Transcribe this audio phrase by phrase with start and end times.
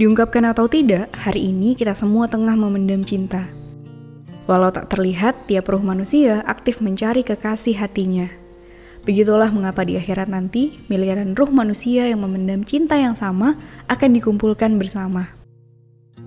[0.00, 3.52] Diungkapkan atau tidak, hari ini kita semua tengah memendam cinta.
[4.48, 8.32] Walau tak terlihat, tiap ruh manusia aktif mencari kekasih hatinya.
[9.04, 13.60] Begitulah mengapa di akhirat nanti, miliaran ruh manusia yang memendam cinta yang sama
[13.92, 15.36] akan dikumpulkan bersama.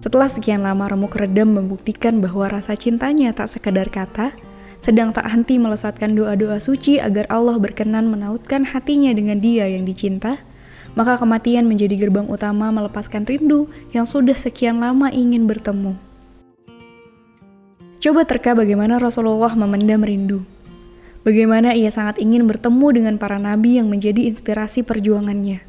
[0.00, 4.32] Setelah sekian lama remuk redam membuktikan bahwa rasa cintanya tak sekadar kata,
[4.80, 10.40] sedang tak henti melesatkan doa-doa suci agar Allah berkenan menautkan hatinya dengan dia yang dicinta,
[10.98, 15.94] maka kematian menjadi gerbang utama melepaskan rindu yang sudah sekian lama ingin bertemu.
[18.02, 20.42] Coba terka bagaimana Rasulullah memendam rindu.
[21.22, 25.62] Bagaimana ia sangat ingin bertemu dengan para nabi yang menjadi inspirasi perjuangannya.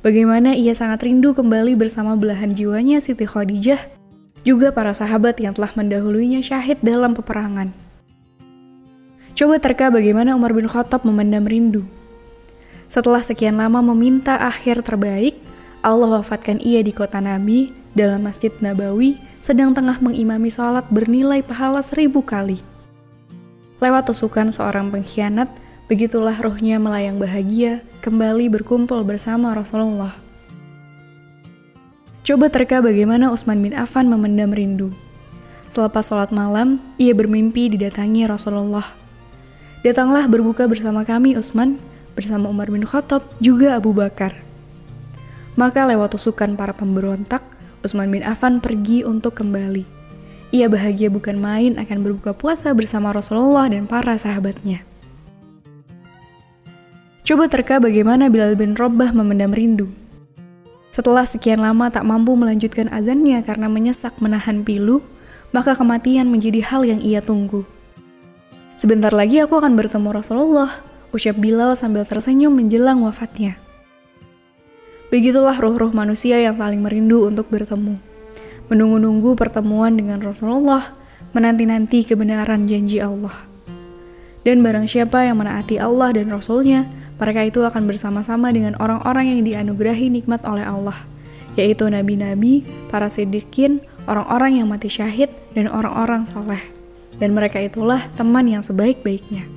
[0.00, 3.92] Bagaimana ia sangat rindu kembali bersama belahan jiwanya Siti Khadijah,
[4.40, 7.76] juga para sahabat yang telah mendahulunya syahid dalam peperangan.
[9.36, 11.84] Coba terka bagaimana Umar bin Khattab memendam rindu
[12.86, 15.38] setelah sekian lama meminta akhir terbaik,
[15.82, 21.78] Allah wafatkan ia di kota Nabi dalam Masjid Nabawi sedang tengah mengimami sholat bernilai pahala
[21.78, 22.58] seribu kali.
[23.78, 25.52] Lewat tusukan seorang pengkhianat,
[25.86, 30.18] begitulah rohnya melayang bahagia kembali berkumpul bersama Rasulullah.
[32.26, 34.90] Coba terka bagaimana Utsman bin Affan memendam rindu.
[35.70, 38.90] Selepas sholat malam, ia bermimpi didatangi Rasulullah.
[39.86, 41.78] Datanglah berbuka bersama kami, Utsman,
[42.16, 44.32] bersama Umar bin Khattab juga Abu Bakar.
[45.54, 47.44] Maka lewat tusukan para pemberontak,
[47.84, 49.84] Utsman bin Affan pergi untuk kembali.
[50.50, 54.82] Ia bahagia bukan main akan berbuka puasa bersama Rasulullah dan para sahabatnya.
[57.26, 59.90] Coba terka bagaimana Bilal bin Robah memendam rindu.
[60.94, 65.04] Setelah sekian lama tak mampu melanjutkan azannya karena menyesak menahan pilu,
[65.50, 67.66] maka kematian menjadi hal yang ia tunggu.
[68.78, 70.80] Sebentar lagi aku akan bertemu Rasulullah,
[71.14, 73.58] ucap Bilal sambil tersenyum menjelang wafatnya.
[75.06, 77.94] Begitulah roh-roh manusia yang saling merindu untuk bertemu.
[78.66, 80.98] Menunggu-nunggu pertemuan dengan Rasulullah,
[81.30, 83.46] menanti-nanti kebenaran janji Allah.
[84.42, 89.40] Dan barang siapa yang menaati Allah dan Rasulnya, mereka itu akan bersama-sama dengan orang-orang yang
[89.46, 90.98] dianugerahi nikmat oleh Allah,
[91.54, 96.62] yaitu nabi-nabi, para sidikin, orang-orang yang mati syahid, dan orang-orang soleh.
[97.16, 99.55] Dan mereka itulah teman yang sebaik-baiknya.